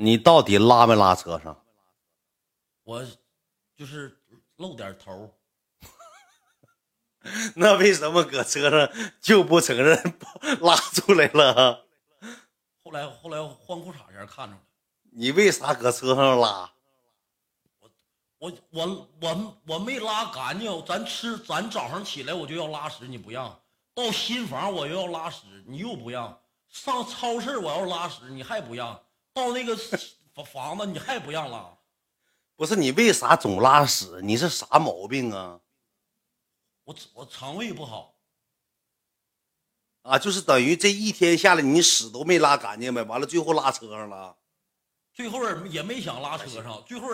[0.00, 1.60] 你到底拉没拉车上？
[2.84, 3.04] 我
[3.76, 4.16] 就是
[4.56, 5.34] 露点头。
[7.56, 8.88] 那为什么搁车上
[9.20, 10.00] 就不承认
[10.60, 11.84] 拉出来了？
[12.84, 14.62] 后来后来换裤衩前看着了。
[15.10, 16.72] 你为啥搁车上拉？
[18.38, 23.50] 我我我我没拉干净，咱吃咱早上起来我就要拉屎，你不让；
[23.92, 26.38] 到新房我又要拉屎，你又不让；
[26.68, 28.96] 上超市我要拉屎，你还不让；
[29.38, 29.76] 到那个
[30.34, 31.78] 房房子你还不让拉。
[32.56, 34.20] 不是你为啥总拉屎？
[34.22, 35.60] 你是啥毛病啊？
[36.84, 38.16] 我我肠胃不好。
[40.02, 44.36] 啊，就是等于这一天下来你屎都没拉干净呗，完了最后拉车上了，
[45.12, 47.08] 最后也没想拉车上，最后。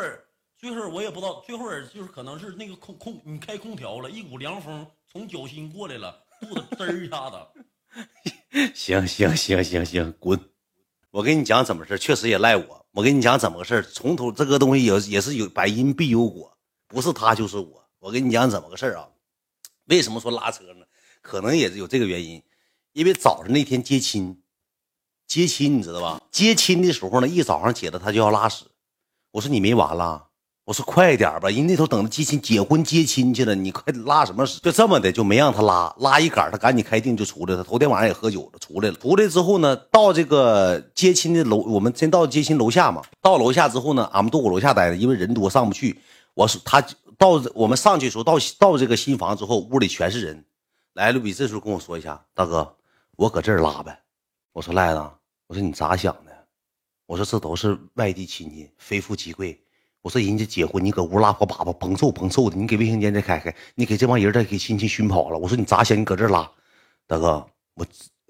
[0.56, 7.36] 最后我也不知道，最后就是可能是那个空空，你开空调了，一股凉风从脚心过来了，肚子滋一下子。
[8.74, 10.53] 行行行行行，滚！
[11.14, 12.86] 我跟你讲怎么事确实也赖我。
[12.90, 17.88] 我跟你讲怎么个事从头这个东西也也是有百因必有果，不是他就是我。
[18.00, 19.06] 我跟你讲怎么个事啊？
[19.84, 20.84] 为什么说拉车呢？
[21.22, 22.42] 可能也是有这个原因，
[22.94, 24.42] 因为早上那天接亲，
[25.28, 26.20] 接亲你知道吧？
[26.32, 28.64] 接亲的时候呢，一早上起来他就要拉屎，
[29.30, 30.30] 我说你没完了。
[30.64, 34.58] 我说快点吧，人那头等着接亲、结婚、接亲去了，你快拉什么屎？
[34.62, 37.62] 就这么的，就没让他拉，拉一杆他赶紧开腚就出来了。
[37.62, 38.96] 头天晚上也喝酒了，出来了。
[38.96, 43.02] 出来之后呢，到这个接亲的楼，我们先到接亲楼下嘛。
[43.20, 46.00] 到楼下之后呢，俺们都搁楼下待着，因为人多上不去。
[46.32, 46.80] 我说他
[47.18, 50.44] 到我们上去的时候，到到这个新房之后，屋里全是人。
[50.94, 52.74] 来了比这时候跟我说一下，大哥，
[53.16, 54.00] 我搁这儿拉呗。
[54.54, 55.10] 我说赖子，
[55.46, 56.32] 我说你咋想的？
[57.04, 59.60] 我说这都是外地亲戚，非富即贵。
[60.04, 62.56] 我说人家结婚，你搁屋拉破粑粑，甭臭甭臭的。
[62.56, 65.38] 你给卫生间再开开，你给这帮人再给亲戚熏跑了。
[65.38, 65.98] 我说你咋想？
[65.98, 66.46] 你搁这拉，
[67.06, 67.42] 大哥，
[67.74, 67.86] 我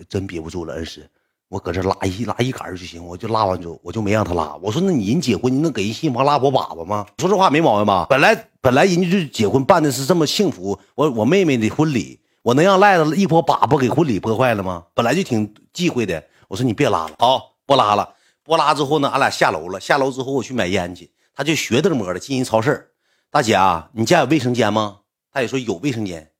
[0.08, 1.05] 真憋不住了，恩师，
[1.48, 4.55] 我搁这拉一拉一杆就行，我就拉完之后，我就没让他拉。
[4.62, 7.05] 我说那你人结婚，你能给人新房拉破粑粑吗？
[7.19, 8.06] 说这话没毛病吧？
[8.08, 14.84] 本来本来人家就结婚办的是这么幸福，我我妹妹的婚礼，我能让赖子一泼粑粑给婚礼破坏了吗？
[14.95, 16.23] 本来就挺忌讳的。
[16.46, 18.14] 我说你别拉了，好不拉了，
[18.45, 19.80] 不拉之后呢，俺俩下楼了。
[19.80, 21.11] 下楼之后我去买烟去。
[21.34, 22.92] 他就学着摸的进人超市，
[23.30, 25.00] 大姐啊，你家有卫生间吗？
[25.33, 26.30] 大姐说有卫生间，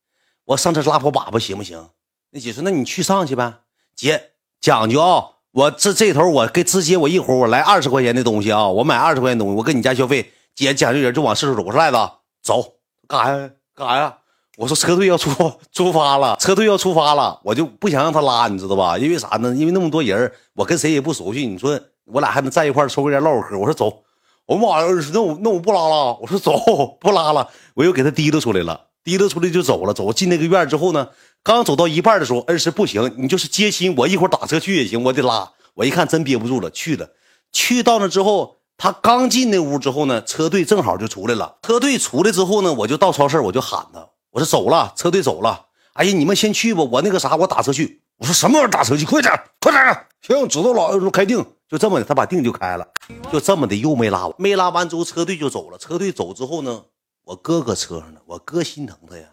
[0.45, 1.89] 我上这拉破粑粑行不行？
[2.31, 3.55] 那姐说那你去上去呗。
[3.97, 10.33] 姐讲究啊，我这这头我给直接我一会儿我来二十块钱的东西啊，我买二十块钱东西，我跟你家消费。
[10.55, 11.97] 姐讲究人就往四处走，我说赖子
[12.41, 12.75] 走
[13.09, 13.51] 干啥呀？
[13.75, 14.19] 干啥呀？
[14.57, 15.31] 我说车队要出
[15.73, 18.97] 出发了，车队要出发了，我就不想让他拉，你知道吧？
[18.97, 19.53] 因为啥呢？
[19.53, 23.59] 因为那么多人，我跟谁也不熟悉，你说我俩还能在一块抽根烟唠会嗑。
[23.59, 24.05] 我说走。
[24.47, 24.87] 我妈呀！
[25.13, 26.19] 那我那我不拉了。
[26.21, 26.53] 我说走，
[27.01, 27.49] 不拉了。
[27.75, 29.95] 我又给他提溜出来了，提溜出来就走了。
[29.95, 31.09] 走进那个院之后呢，
[31.43, 35.51] 刚走到一半的时候，恩师不行，你就是接亲，我一会儿打车去也行，我得拉。
[35.75, 37.09] 我一看真憋不住了，去了。
[37.53, 41.57] 去到那之后，他刚进那屋之后呢，车队正好就出来了。
[41.63, 45.67] 车队出来之后呢，我就到超市，我就喊他，我说走了，车队走了。
[45.95, 48.03] 哎呀，你们先去吧，我那个啥，我打车去。
[48.19, 49.05] 我说什么玩意儿打车去？
[49.05, 50.07] 快点，快点！
[50.21, 51.45] 行，知道了，开定。
[51.75, 52.87] 就这么的，他把腚就开了，
[53.33, 55.77] 就这么的又没拉完，没拉完之后车队就走了。
[55.77, 56.85] 车队走之后呢，
[57.25, 59.29] 我哥搁车上呢，我哥心疼他呀。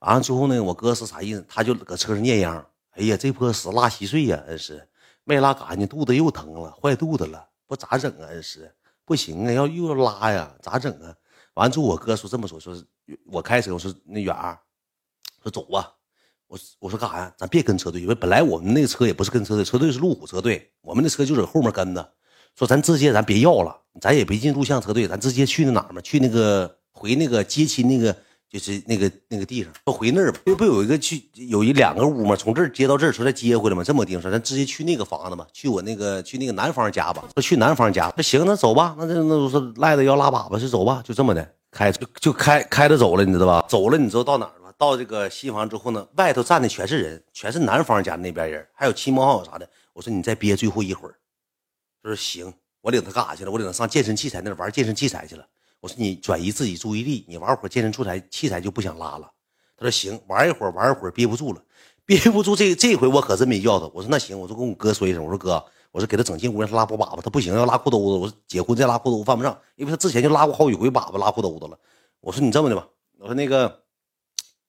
[0.00, 1.46] 完了之后呢，我哥是啥意思？
[1.48, 2.66] 他就搁车上念秧。
[2.96, 4.88] 哎呀，这波屎拉稀碎呀，恩师
[5.22, 8.26] 没拉干净，肚子又疼了，坏肚子了，不咋整啊？
[8.26, 8.74] 恩师
[9.04, 11.14] 不行啊，要又要拉呀，咋整啊？
[11.54, 12.74] 完了之后我哥说这么说，说
[13.26, 14.58] 我开车，我说那远儿，
[15.44, 15.94] 说走吧。
[16.48, 17.32] 我我说干啥呀？
[17.36, 22.08] 咱别跟车队，因为本来我们那个车也不是跟车队，车队是路虎车队，我们的车就在后面跟着。
[22.56, 26.00] 说咱直接咱别要了，咱也别进录像车队，咱直接去那哪儿嘛？
[26.00, 28.16] 去那个回那个接亲那个，
[28.50, 30.32] 就是那个那个地方，说回那儿。
[30.44, 32.34] 不不有一个去有一两个屋嘛？
[32.34, 33.84] 从这儿接到这儿，说再接回来嘛？
[33.84, 37.22] 这么定说，咱直接去那个房子嘛，去我那个去那个男方家吧。
[37.36, 38.96] 说去男方家，那行，那走吧。
[38.98, 41.00] 那那那说赖着要拉粑粑，就走吧。
[41.04, 43.64] 就这么的开就就开开着走了，你知道吧？
[43.68, 44.50] 走了，你知道到哪？
[44.78, 49.68] 到这个新房之后呢，外头站的全是人，全是男方家那边人，还有亲朋好友啥的。
[49.92, 51.16] 我说你再憋最后一会儿，
[52.00, 53.50] 他说行，我领他干啥去了？
[53.50, 55.44] 我领他上健身器材那玩健身器材去了。
[55.80, 59.28] 我说你转移自己注意力，你玩会儿健身器材器材就不想拉了。
[59.76, 61.60] 他说行，玩一会儿玩一会儿憋不住了，
[62.06, 63.90] 憋不住这这回我可真没叫他。
[63.92, 68.04] 我说那行，我就跟我哥说一声，我说哥，我说给他整进屋让他拉波粑粑，他不行要拉裤兜子。
[68.16, 71.76] 我说结婚再拉裤兜子犯不上，因为他之前就拉过好几回粑粑拉裤兜子了。
[72.20, 72.86] 我说你这么的吧，
[73.18, 73.82] 我说那个。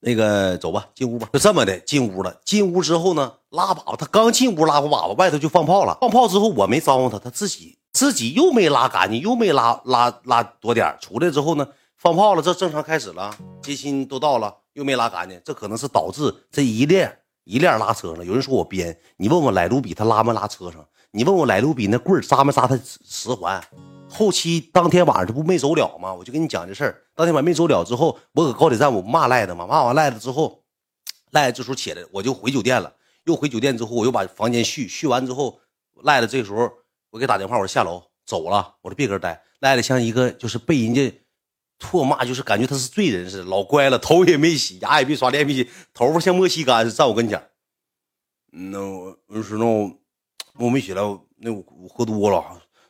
[0.02, 2.36] 那个走吧，进屋吧，就这么的进屋了。
[2.46, 5.98] 进屋之后呢，拉粑粑，他刚进屋拉过粑粑，外头就放炮了。
[6.00, 11.68] 放炮之后，我没招呼他，他自己自己又没拉干净，又没拉拉拉多点出来之后呢，
[11.98, 13.36] 放炮了，这正常开始了。
[13.62, 18.26] 接亲都到了，又没拉干净，这可能是导致这一链一链拉车上。
[18.26, 20.86] 有人说我编，你问问莱卢比他拉没拉车上？
[21.12, 23.60] 你问我来卢比那棍扎没扎他十环？
[24.10, 26.14] 后期当天晚上这不没走了吗？
[26.14, 27.04] 我就跟你讲这事儿。
[27.16, 30.64] 当天晚上没走了之后，我搁高铁站我骂赖的嘛，骂完赖的之后，
[31.32, 32.94] 赖这时候起来，我就回酒店了。
[33.26, 35.60] 又回酒店之后，我又把房间续续完之后，
[36.04, 36.70] 赖的这时候
[37.12, 39.44] 我给打电话，我说下楼走了，我说别搁这待。
[39.60, 41.14] 赖的像一个就是被人家
[41.80, 47.50] 唾骂，就是感觉他是罪人似的，老乖了，头也没洗，牙也没刷，脸没洗，头发像莫西干似的，站我跟前。
[48.52, 49.92] 那我说那我
[50.56, 51.02] 我没起来，
[51.38, 52.44] 那我我喝多了，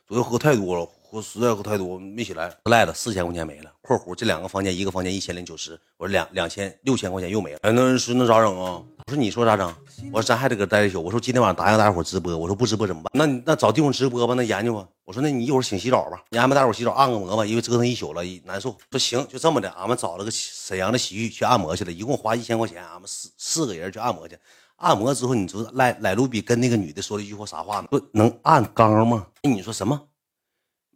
[0.06, 0.88] 昨天喝太多了。
[1.12, 3.72] 我实在喝太多，没起来，赖了四千块钱没了。
[3.82, 7.58] （括弧这两个房间，一个房间一千零九十，我说两两千六千块钱又没了。
[7.62, 8.80] 哎，那是那咋整啊？
[9.06, 9.74] 我说你说咋整？
[10.12, 11.02] 我说咱还得搁待一宿。
[11.02, 12.36] 我说今天晚上答应大家伙直播。
[12.36, 13.10] 我说不直播怎么办？
[13.12, 14.86] 那你那找地方直播吧，那研究吧。
[15.04, 18.76] 我说那你一会儿请洗澡吧，你安排大伙洗澡按个摩吧，因为折腾一宿了难受。
[18.92, 24.38] 说行，就这么的，俺们找了个沈阳的洗浴去按摩去了，一共花一千块钱，俺们四四个人去按摩去。
[24.76, 27.88] 按摩之后，你知道赖赖卢比跟那个女的说了一句话啥话吗？
[27.90, 29.26] 不能按缸吗？
[29.42, 30.00] 你说什么？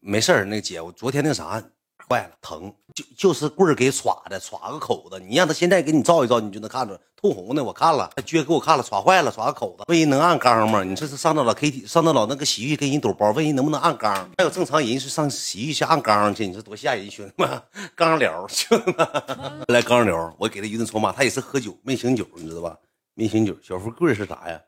[0.07, 1.63] 没事儿，那姐，我昨天那啥
[2.07, 5.19] 坏了，疼，就就是棍儿给耍的，耍个口子。
[5.19, 7.65] 你让他现在给你照一照，你就能看出通红的。
[7.65, 9.85] 我看了，他撅给我看了，耍坏了，耍个口子。
[9.89, 10.85] 问人能按缸吗？
[10.85, 14.15] 你这是上到了 K T，上到了那个洗浴给人抖包，问人能不能按缸？
[14.37, 17.63] 还有正常人是上洗浴去按缸去，你说多吓人，兄弟们，
[17.95, 21.11] 缸聊，兄弟们 来缸聊，我给他一顿筹码。
[21.13, 22.77] 他也是喝酒没醒酒，你知道吧？
[23.15, 23.57] 没醒酒。
[23.63, 24.61] 小富贵是啥呀？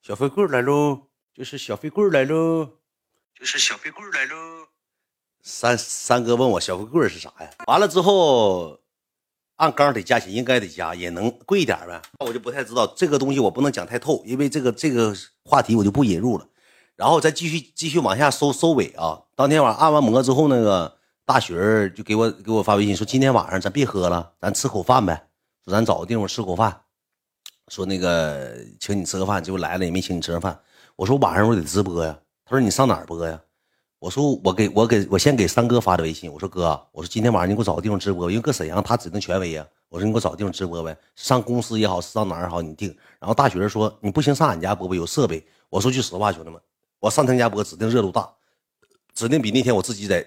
[0.00, 2.68] 小富贵来喽，就是小富贵来喽，
[3.36, 4.55] 就是小富贵来喽。
[5.48, 7.48] 三三哥问我小富贵是啥呀？
[7.68, 8.76] 完了之后，
[9.54, 12.02] 按缸得加钱，应该得加，也能贵一点呗。
[12.18, 15.14] 那我就不太知道这个东西，我不能讲太透，因为这个这个
[15.44, 16.44] 话题我就不引入了。
[16.96, 19.22] 然后再继续继续往下收收尾啊！
[19.36, 25.28] 当天晚上按完摩之后，那个大雪儿就给我给我发微信说，今天晚上咱别喝了，咱吃口饭呗。
[25.64, 26.80] 说咱找个地方吃口饭，
[27.68, 30.58] 说那个请你吃个饭，结果来了也没请你吃上饭。
[30.96, 32.18] 我说晚上我得直播呀。
[32.44, 33.40] 他说你上哪儿播呀？
[33.98, 39.66] 我说我给我给我先给三哥发的微信，我说哥，我说今天晚上你给我找个地方直播，因为搁沈阳他指定权威呀。
[39.88, 42.94] 我说你给我找个地方直播呗，上公司也好，上哪儿也好，你定。
[43.18, 45.44] 然后大学生说你不行上俺家播播，有设备。
[45.70, 46.60] 我说句实话，兄弟们，
[47.00, 48.28] 我上他家播指定热度大，
[49.14, 50.26] 指定比那天我自己在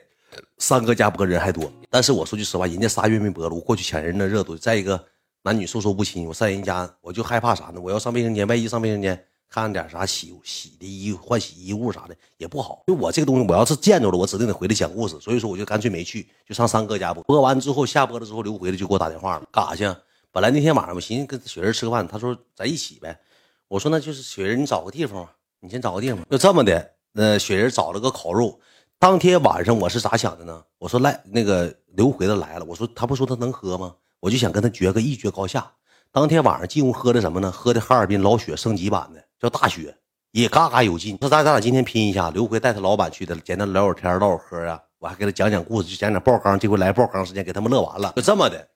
[0.58, 1.72] 三哥家播人还多。
[1.90, 4.58] 但是我说句实话，人家仨月没播了，我过去抢人的热度。
[4.58, 5.04] 再一个
[5.44, 7.80] 男女授受不亲，我上人家我就害怕啥呢？
[7.80, 9.26] 我要上卫生间，万一上卫生间。
[9.50, 15.20] 看点啥洗洗的衣换洗衣物啥的也不好，就我这个东西，我要是见着了，我指定得回来讲故事。
[15.20, 17.24] 所以说，我就干脆没去，就上三哥家播。
[17.24, 19.84] 播完之后，下播了之后，刘回来就给我打电话了，干啥去？
[20.32, 23.20] 本来那天晚上我寻思跟雪人吃个饭，他说咱一起呗。
[23.68, 25.28] 我说那就是雪人，你找个地方，
[25.60, 26.20] 你先找个地方。
[26.30, 28.60] 就这么的，那雪人找了个烤肉。
[29.00, 30.64] 当天晚上我是咋想的呢？
[30.78, 33.96] 我说来那个刘回子来了，我说他不说他能喝吗？
[34.20, 35.72] 我就想跟他决个一决高下。
[36.12, 37.52] 当天晚上进屋喝的什么呢？
[37.52, 39.24] 喝的哈尔滨老雪升级版的。
[39.40, 39.96] 叫大雪，
[40.32, 41.18] 也嘎嘎有劲。
[41.22, 44.82] 说咱咱俩今天拼一下，刘奎带他老板去的，简单聊会天，唠会嗑啊。
[44.98, 46.60] 我还给他讲讲故事，就讲讲爆缸。
[46.60, 48.12] 这回来爆缸时间，给他们乐完了。
[48.18, 48.68] 就这么的，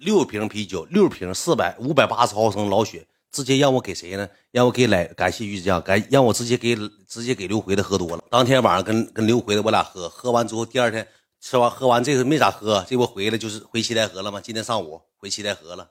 [0.00, 4.28] 六瓶啤酒，六瓶四百五百八十毫升老雪，直接让我给谁呢？
[4.50, 6.76] 让我给来感谢于酱，感让我直接给
[7.06, 8.24] 直接给刘奎的喝多了。
[8.28, 11.06] 当天晚上跟跟刘奎的我俩喝，喝完之后第二天
[11.40, 14.40] 吃完喝完这个没咋喝，这不回来就是回七台河了吗？
[14.40, 15.88] 今天上午回七台河了，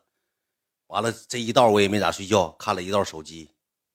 [0.88, 3.50] 完了这一道我也没咋睡觉，看了一道手机。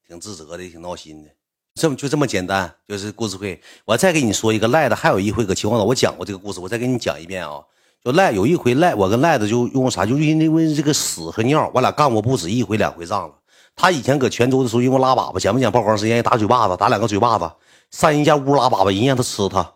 [0.07, 1.31] 挺自责的，挺闹心的，
[1.75, 3.61] 这么就这么简单，就是故事会。
[3.85, 7.61] 我再给你说一个赖的，还有一回搁秦皇岛我讲过这个故事，我再给你讲一遍啊。
[8.05, 13.35] 就赖有一回赖，我跟赖子就用啥，就因为这个屎和尿，我俩干过不止一回两回仗了。
[13.75, 16.23] 他以前搁泉州的时候，因为拉粑粑，讲不讲曝光时间？
[16.23, 17.51] 打嘴巴子，打两个嘴巴子，
[17.91, 19.73] 上人家屋拉粑粑，人让他吃他。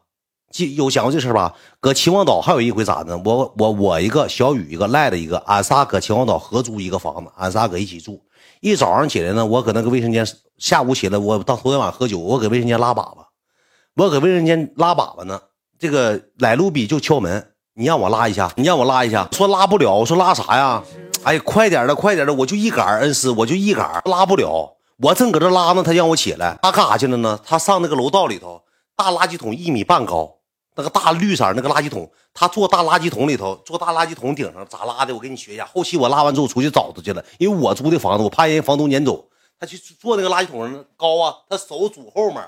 [0.50, 1.54] 记有讲过这事吧？
[1.80, 3.21] 搁秦皇岛还有一回咋呢？
[3.25, 8.21] 我我我一个小雨一个赖的一个，俺仨搁秦皇岛合租一个房子，俺仨搁一起住。
[8.61, 10.26] 一早上起来呢，我搁那个卫生间，
[10.59, 13.25] 下午起来我到头天晚上喝酒，我搁卫生间拉粑粑，
[13.97, 15.40] 我搁卫生间拉粑粑呢。
[15.78, 20.83] 这个来路比就敲门，你让我拉一下，你让我拉一下，说拉不了，我说拉啥呀？
[21.23, 24.76] 哎，快点的，快点的，我就一杆恩师，我就一杆拉不了。
[24.99, 27.38] 我正搁这拉呢，他让我起来，他干啥去了呢？
[27.47, 28.61] 他上那个楼道里头，
[28.97, 30.39] 大垃圾桶一米半高。
[30.80, 35.14] 那个大绿色那个垃圾桶，他坐大垃圾桶里头，坐大垃圾桶顶上咋拉的？
[35.14, 35.66] 我给你学一下。
[35.66, 39.28] 后期我拉完之后出去找他去了，因为我租的房子，我怕人家房东撵走。
[39.58, 42.42] 他去坐那个垃圾桶上高啊，他手拄后面，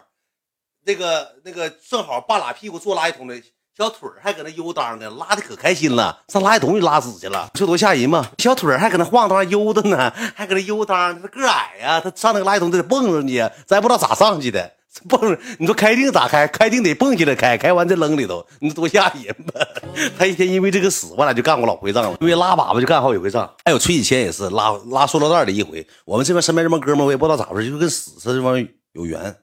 [0.86, 3.38] 那个那个正好半拉屁股坐垃圾桶的
[3.76, 8.30] 小腿还搁那悠当的，拉的可开心了，上垃圾桶里拉屎去了，这多吓人嘛！
[8.38, 14.72] 小腿还搁那晃荡悠的呢，还搁那悠当，他个矮呀，他上那个垃圾桶得蹦上去，咱也不知道咋上去的。
[15.08, 16.46] 蹦，你说开腚咋开？
[16.49, 19.66] 开腚得蹦起来开，开完再扔里头，你说多吓人吧？
[20.18, 22.16] 他一天因为这个屎，我俩就干过老回仗了。
[22.20, 25.87] 因为拉粑粑就干好几回仗，还有崔以谦也是拉拉塑料袋的一回。
[26.04, 28.58] 我们这边身边这帮哥们，我也不知道咋回事，就跟屎似的，这帮
[28.92, 29.34] 有缘。